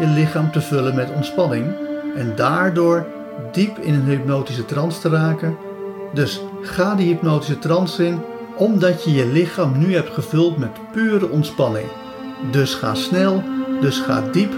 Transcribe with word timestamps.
je 0.00 0.06
lichaam 0.06 0.50
te 0.50 0.60
vullen 0.60 0.94
met 0.94 1.12
ontspanning. 1.14 1.66
En 2.16 2.32
daardoor 2.36 3.06
diep 3.52 3.78
in 3.78 3.94
een 3.94 4.04
hypnotische 4.04 4.64
trance 4.64 5.00
te 5.00 5.08
raken. 5.08 5.56
Dus 6.14 6.40
ga 6.62 6.94
die 6.94 7.06
hypnotische 7.06 7.58
trance 7.58 8.06
in, 8.06 8.18
omdat 8.56 9.04
je 9.04 9.12
je 9.12 9.26
lichaam 9.26 9.78
nu 9.78 9.94
hebt 9.94 10.10
gevuld 10.10 10.58
met 10.58 10.92
pure 10.92 11.28
ontspanning. 11.28 11.86
Dus 12.50 12.74
ga 12.74 12.94
snel, 12.94 13.42
dus 13.80 13.98
ga 13.98 14.22
diep. 14.32 14.52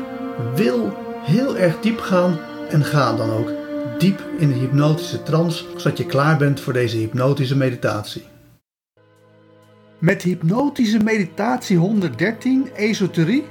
Wil 0.54 0.96
heel 1.22 1.56
erg 1.56 1.80
diep 1.80 2.00
gaan 2.00 2.38
en 2.68 2.84
ga 2.84 3.16
dan 3.16 3.30
ook 3.30 3.50
diep 3.98 4.22
in 4.38 4.48
de 4.48 4.54
hypnotische 4.54 5.22
trance, 5.22 5.64
zodat 5.76 5.98
je 5.98 6.06
klaar 6.06 6.36
bent 6.36 6.60
voor 6.60 6.72
deze 6.72 6.96
hypnotische 6.96 7.56
meditatie. 7.56 8.22
Met 9.98 10.22
hypnotische 10.22 10.98
meditatie 10.98 11.76
113, 11.76 12.68
esoterie, 12.74 13.44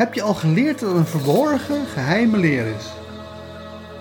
heb 0.00 0.14
je 0.14 0.22
al 0.22 0.34
geleerd 0.34 0.78
dat 0.78 0.94
een 0.94 1.06
verborgen, 1.06 1.86
geheime 1.86 2.38
leer 2.38 2.66
is. 2.66 2.84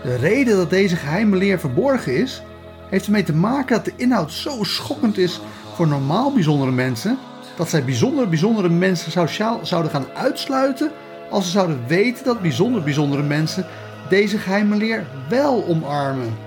De 0.03 0.15
reden 0.15 0.57
dat 0.57 0.69
deze 0.69 0.95
geheime 0.95 1.35
leer 1.35 1.59
verborgen 1.59 2.15
is, 2.15 2.43
heeft 2.89 3.05
ermee 3.05 3.23
te 3.23 3.33
maken 3.33 3.75
dat 3.75 3.85
de 3.85 3.93
inhoud 3.95 4.31
zo 4.31 4.63
schokkend 4.63 5.17
is 5.17 5.41
voor 5.75 5.87
normaal 5.87 6.33
bijzondere 6.33 6.71
mensen, 6.71 7.17
dat 7.57 7.69
zij 7.69 7.83
bijzonder 7.83 8.29
bijzondere 8.29 8.69
mensen 8.69 9.11
sociaal 9.11 9.59
zouden 9.63 9.91
gaan 9.91 10.07
uitsluiten 10.15 10.91
als 11.29 11.45
ze 11.45 11.51
zouden 11.51 11.83
weten 11.87 12.25
dat 12.25 12.41
bijzonder 12.41 12.83
bijzondere 12.83 13.23
mensen 13.23 13.65
deze 14.09 14.37
geheime 14.37 14.75
leer 14.75 15.05
wel 15.29 15.65
omarmen. 15.67 16.37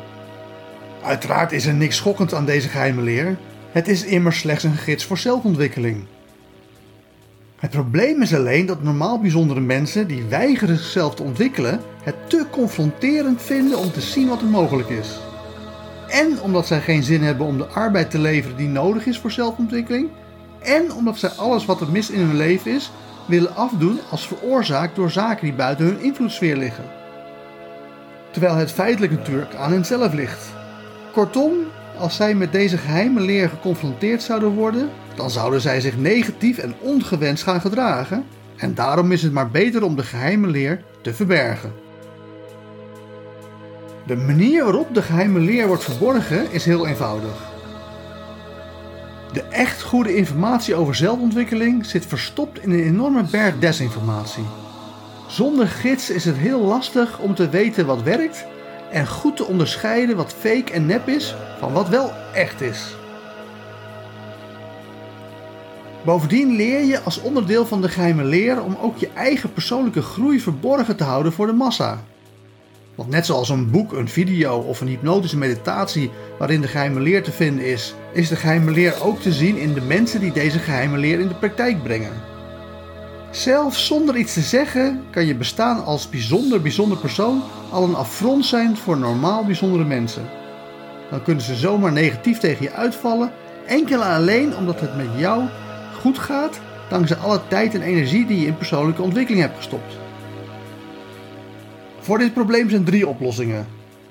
Uiteraard 1.02 1.52
is 1.52 1.66
er 1.66 1.74
niks 1.74 1.96
schokkend 1.96 2.34
aan 2.34 2.46
deze 2.46 2.68
geheime 2.68 3.02
leer. 3.02 3.36
Het 3.72 3.88
is 3.88 4.04
immers 4.04 4.38
slechts 4.38 4.64
een 4.64 4.76
gids 4.76 5.04
voor 5.04 5.18
zelfontwikkeling. 5.18 6.04
Het 7.62 7.70
probleem 7.70 8.22
is 8.22 8.34
alleen 8.34 8.66
dat 8.66 8.82
normaal 8.82 9.20
bijzondere 9.20 9.60
mensen 9.60 10.06
die 10.06 10.24
weigeren 10.24 10.76
zichzelf 10.76 11.14
te 11.14 11.22
ontwikkelen 11.22 11.80
het 12.02 12.30
te 12.30 12.46
confronterend 12.50 13.42
vinden 13.42 13.78
om 13.78 13.92
te 13.92 14.00
zien 14.00 14.28
wat 14.28 14.40
er 14.40 14.46
mogelijk 14.46 14.88
is. 14.88 15.20
En 16.08 16.40
omdat 16.40 16.66
zij 16.66 16.80
geen 16.80 17.02
zin 17.02 17.22
hebben 17.22 17.46
om 17.46 17.58
de 17.58 17.66
arbeid 17.66 18.10
te 18.10 18.18
leveren 18.18 18.56
die 18.56 18.68
nodig 18.68 19.06
is 19.06 19.18
voor 19.18 19.30
zelfontwikkeling. 19.30 20.08
En 20.58 20.92
omdat 20.92 21.18
zij 21.18 21.30
alles 21.30 21.64
wat 21.64 21.80
er 21.80 21.90
mis 21.90 22.10
in 22.10 22.20
hun 22.20 22.36
leven 22.36 22.72
is 22.72 22.90
willen 23.26 23.56
afdoen 23.56 24.00
als 24.10 24.26
veroorzaakt 24.26 24.96
door 24.96 25.10
zaken 25.10 25.44
die 25.44 25.54
buiten 25.54 25.84
hun 25.84 26.00
invloedssfeer 26.00 26.56
liggen. 26.56 26.84
Terwijl 28.30 28.54
het 28.54 28.72
feitelijk 28.72 29.12
natuurlijk 29.12 29.54
aan 29.54 29.72
henzelf 29.72 30.12
ligt. 30.12 30.52
Kortom, 31.12 31.52
als 32.02 32.16
zij 32.16 32.34
met 32.34 32.52
deze 32.52 32.78
geheime 32.78 33.20
leer 33.20 33.48
geconfronteerd 33.48 34.22
zouden 34.22 34.48
worden, 34.48 34.90
dan 35.14 35.30
zouden 35.30 35.60
zij 35.60 35.80
zich 35.80 35.96
negatief 35.96 36.58
en 36.58 36.74
ongewenst 36.80 37.42
gaan 37.42 37.60
gedragen. 37.60 38.24
En 38.56 38.74
daarom 38.74 39.12
is 39.12 39.22
het 39.22 39.32
maar 39.32 39.50
beter 39.50 39.84
om 39.84 39.96
de 39.96 40.02
geheime 40.02 40.46
leer 40.46 40.84
te 41.00 41.14
verbergen. 41.14 41.72
De 44.06 44.16
manier 44.16 44.64
waarop 44.64 44.94
de 44.94 45.02
geheime 45.02 45.38
leer 45.38 45.66
wordt 45.66 45.84
verborgen 45.84 46.52
is 46.52 46.64
heel 46.64 46.86
eenvoudig. 46.86 47.50
De 49.32 49.42
echt 49.42 49.82
goede 49.82 50.16
informatie 50.16 50.74
over 50.74 50.94
zelfontwikkeling 50.94 51.86
zit 51.86 52.06
verstopt 52.06 52.62
in 52.62 52.70
een 52.70 52.84
enorme 52.84 53.24
berg 53.30 53.58
desinformatie. 53.58 54.44
Zonder 55.26 55.68
gids 55.68 56.10
is 56.10 56.24
het 56.24 56.36
heel 56.36 56.60
lastig 56.60 57.18
om 57.18 57.34
te 57.34 57.48
weten 57.48 57.86
wat 57.86 58.02
werkt 58.02 58.46
en 58.92 59.06
goed 59.06 59.36
te 59.36 59.44
onderscheiden 59.44 60.16
wat 60.16 60.34
fake 60.38 60.72
en 60.72 60.86
nep 60.86 61.08
is 61.08 61.34
van 61.58 61.72
wat 61.72 61.88
wel 61.88 62.12
echt 62.34 62.60
is. 62.60 62.94
Bovendien 66.04 66.56
leer 66.56 66.84
je 66.84 67.00
als 67.00 67.20
onderdeel 67.20 67.66
van 67.66 67.80
de 67.80 67.88
geheime 67.88 68.24
leer 68.24 68.62
om 68.62 68.76
ook 68.80 68.96
je 68.96 69.08
eigen 69.14 69.52
persoonlijke 69.52 70.02
groei 70.02 70.40
verborgen 70.40 70.96
te 70.96 71.04
houden 71.04 71.32
voor 71.32 71.46
de 71.46 71.52
massa. 71.52 72.04
Want 72.94 73.08
net 73.08 73.26
zoals 73.26 73.48
een 73.48 73.70
boek, 73.70 73.92
een 73.92 74.08
video 74.08 74.56
of 74.58 74.80
een 74.80 74.88
hypnotische 74.88 75.38
meditatie 75.38 76.10
waarin 76.38 76.60
de 76.60 76.68
geheime 76.68 77.00
leer 77.00 77.22
te 77.22 77.32
vinden 77.32 77.64
is, 77.64 77.94
is 78.12 78.28
de 78.28 78.36
geheime 78.36 78.70
leer 78.70 79.02
ook 79.02 79.20
te 79.20 79.32
zien 79.32 79.56
in 79.56 79.74
de 79.74 79.80
mensen 79.80 80.20
die 80.20 80.32
deze 80.32 80.58
geheime 80.58 80.98
leer 80.98 81.20
in 81.20 81.28
de 81.28 81.34
praktijk 81.34 81.82
brengen. 81.82 82.12
Zelfs 83.32 83.86
zonder 83.86 84.16
iets 84.16 84.32
te 84.32 84.40
zeggen 84.40 85.02
kan 85.10 85.26
je 85.26 85.34
bestaan 85.34 85.84
als 85.84 86.08
bijzonder 86.08 86.62
bijzonder 86.62 86.98
persoon 86.98 87.42
al 87.70 87.84
een 87.84 87.94
affront 87.94 88.44
zijn 88.44 88.76
voor 88.76 88.98
normaal 88.98 89.44
bijzondere 89.44 89.84
mensen. 89.84 90.28
Dan 91.10 91.22
kunnen 91.22 91.44
ze 91.44 91.54
zomaar 91.54 91.92
negatief 91.92 92.38
tegen 92.38 92.62
je 92.62 92.72
uitvallen, 92.72 93.32
enkel 93.66 94.02
en 94.02 94.14
alleen 94.14 94.56
omdat 94.56 94.80
het 94.80 94.96
met 94.96 95.08
jou 95.16 95.44
goed 96.00 96.18
gaat 96.18 96.60
dankzij 96.88 97.16
alle 97.16 97.40
tijd 97.48 97.74
en 97.74 97.82
energie 97.82 98.26
die 98.26 98.40
je 98.40 98.46
in 98.46 98.56
persoonlijke 98.56 99.02
ontwikkeling 99.02 99.42
hebt 99.42 99.56
gestopt. 99.56 99.96
Voor 102.00 102.18
dit 102.18 102.34
probleem 102.34 102.70
zijn 102.70 102.84
drie 102.84 103.08
oplossingen. 103.08 103.66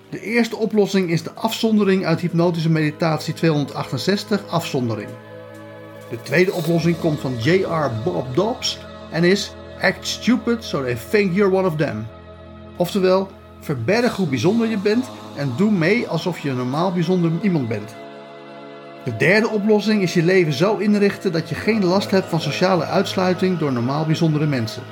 De 0.10 0.22
eerste 0.22 0.56
oplossing 0.56 1.10
is 1.10 1.24
de 1.24 1.34
afzondering 1.34 2.06
uit 2.06 2.20
hypnotische 2.20 2.70
meditatie 2.70 3.34
268 3.34 4.48
afzondering. 4.48 5.10
De 6.10 6.22
tweede 6.22 6.54
oplossing 6.54 7.00
komt 7.00 7.20
van 7.20 7.34
J.R. 7.38 7.92
Bob 8.04 8.36
Dobbs 8.36 8.80
en 9.12 9.24
is 9.24 9.54
Act 9.82 10.08
stupid 10.08 10.64
so 10.64 10.84
they 10.84 10.96
think 11.10 11.34
you're 11.34 11.56
one 11.56 11.68
of 11.68 11.76
them. 11.76 12.08
Oftewel, 12.76 13.30
verberg 13.60 14.16
hoe 14.16 14.28
bijzonder 14.28 14.68
je 14.68 14.78
bent 14.78 15.06
en 15.36 15.54
doe 15.58 15.72
mee 15.72 16.08
alsof 16.08 16.40
je 16.40 16.50
een 16.50 16.56
normaal 16.56 16.94
bijzonder 16.94 17.32
iemand 17.42 17.68
bent. 17.68 17.96
De 19.04 19.18
derde 19.18 19.50
oplossing 19.50 20.02
is 20.02 20.14
je 20.14 20.24
leven 20.24 20.54
zo 20.54 20.78
inrichten 20.78 21.32
dat 21.32 21.50
je 21.50 21.56
geen 21.56 21.86
last 21.86 22.12
hebt 22.12 22.28
van 22.28 22.42
sociale 22.42 22.84
uitsluiting 22.84 23.58
door 23.58 23.72
normaal 23.72 24.06
bijzondere 24.06 24.46
mensen. 24.46 24.84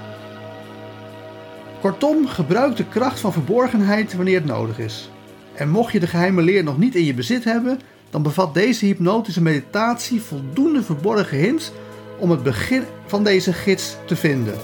Kortom, 1.81 2.27
gebruik 2.27 2.75
de 2.75 2.85
kracht 2.85 3.19
van 3.19 3.33
verborgenheid 3.33 4.15
wanneer 4.15 4.35
het 4.35 4.45
nodig 4.45 4.79
is. 4.79 5.09
En 5.53 5.69
mocht 5.69 5.91
je 5.91 5.99
de 5.99 6.07
geheime 6.07 6.41
leer 6.41 6.63
nog 6.63 6.77
niet 6.77 6.95
in 6.95 7.05
je 7.05 7.13
bezit 7.13 7.43
hebben, 7.43 7.79
dan 8.09 8.23
bevat 8.23 8.53
deze 8.53 8.85
hypnotische 8.85 9.41
meditatie 9.41 10.21
voldoende 10.21 10.83
verborgen 10.83 11.37
hints 11.37 11.71
om 12.17 12.31
het 12.31 12.43
begin 12.43 12.83
van 13.09 13.23
deze 13.23 13.53
gids 13.53 13.95
te 14.05 14.15
vinden. 14.15 14.55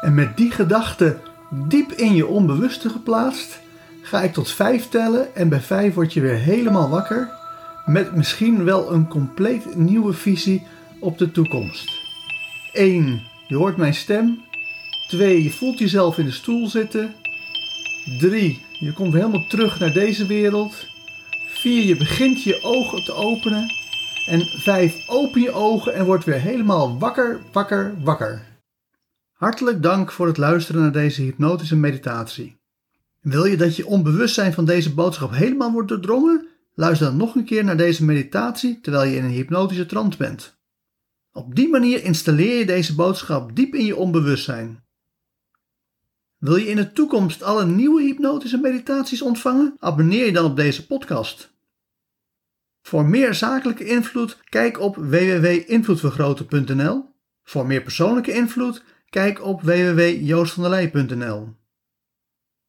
En 0.00 0.14
met 0.14 0.36
die 0.36 0.50
gedachte 0.50 1.16
diep 1.50 1.92
in 1.92 2.14
je 2.14 2.26
onbewuste 2.26 2.88
geplaatst, 2.88 3.60
ga 4.02 4.22
ik 4.22 4.32
tot 4.32 4.50
vijf 4.50 4.88
tellen 4.88 5.34
en 5.34 5.48
bij 5.48 5.60
vijf 5.60 5.94
word 5.94 6.12
je 6.12 6.20
weer 6.20 6.38
helemaal 6.38 6.88
wakker 6.88 7.28
met 7.84 8.14
misschien 8.14 8.64
wel 8.64 8.92
een 8.92 9.08
compleet 9.08 9.76
nieuwe 9.76 10.12
visie 10.12 10.66
op 11.00 11.18
de 11.18 11.30
toekomst. 11.30 11.90
1. 12.72 13.22
Je 13.46 13.56
hoort 13.56 13.76
mijn 13.76 13.94
stem. 13.94 14.42
2. 15.08 15.42
Je 15.42 15.50
voelt 15.50 15.78
jezelf 15.78 16.18
in 16.18 16.24
de 16.24 16.30
stoel 16.30 16.68
zitten. 16.68 17.14
3. 18.04 18.62
Je 18.80 18.92
komt 18.92 19.12
helemaal 19.12 19.46
terug 19.46 19.78
naar 19.78 19.92
deze 19.92 20.26
wereld. 20.26 20.86
4. 21.48 21.84
Je 21.84 21.96
begint 21.96 22.42
je 22.42 22.62
ogen 22.62 23.04
te 23.04 23.12
openen. 23.12 23.72
En 24.26 24.46
5. 24.46 25.08
Open 25.08 25.40
je 25.40 25.52
ogen 25.52 25.94
en 25.94 26.04
word 26.04 26.24
weer 26.24 26.40
helemaal 26.40 26.98
wakker, 26.98 27.40
wakker, 27.52 27.94
wakker. 28.02 28.42
Hartelijk 29.32 29.82
dank 29.82 30.12
voor 30.12 30.26
het 30.26 30.36
luisteren 30.36 30.82
naar 30.82 30.92
deze 30.92 31.22
hypnotische 31.22 31.76
meditatie. 31.76 32.56
Wil 33.20 33.44
je 33.44 33.56
dat 33.56 33.76
je 33.76 33.86
onbewustzijn 33.86 34.52
van 34.52 34.64
deze 34.64 34.94
boodschap 34.94 35.30
helemaal 35.30 35.72
wordt 35.72 35.88
doordrongen? 35.88 36.48
Luister 36.74 37.06
dan 37.06 37.16
nog 37.16 37.34
een 37.34 37.44
keer 37.44 37.64
naar 37.64 37.76
deze 37.76 38.04
meditatie 38.04 38.80
terwijl 38.80 39.10
je 39.10 39.16
in 39.16 39.24
een 39.24 39.30
hypnotische 39.30 39.86
trance 39.86 40.18
bent. 40.18 40.56
Op 41.32 41.54
die 41.54 41.68
manier 41.68 42.04
installeer 42.04 42.58
je 42.58 42.66
deze 42.66 42.94
boodschap 42.94 43.56
diep 43.56 43.74
in 43.74 43.84
je 43.84 43.96
onbewustzijn. 43.96 44.83
Wil 46.44 46.56
je 46.56 46.66
in 46.66 46.76
de 46.76 46.92
toekomst 46.92 47.42
alle 47.42 47.66
nieuwe 47.66 48.02
hypnotische 48.02 48.58
meditaties 48.58 49.22
ontvangen? 49.22 49.76
Abonneer 49.78 50.24
je 50.24 50.32
dan 50.32 50.44
op 50.44 50.56
deze 50.56 50.86
podcast. 50.86 51.52
Voor 52.82 53.04
meer 53.04 53.34
zakelijke 53.34 53.84
invloed, 53.84 54.38
kijk 54.48 54.80
op 54.80 54.96
www.invloedvergroten.nl. 54.96 57.04
Voor 57.44 57.66
meer 57.66 57.82
persoonlijke 57.82 58.32
invloed, 58.32 58.82
kijk 59.08 59.42
op 59.42 59.62
www.joostvandelij.nl. 59.62 61.56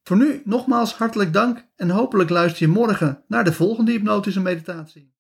Voor 0.04 0.18
nu 0.18 0.42
nogmaals 0.46 0.94
hartelijk 0.94 1.34
dank 1.34 1.66
en 1.76 1.90
hopelijk 1.90 2.30
luister 2.30 2.68
je 2.68 2.74
morgen 2.74 3.24
naar 3.28 3.44
de 3.44 3.54
volgende 3.54 3.92
hypnotische 3.92 4.42
meditatie. 4.42 5.15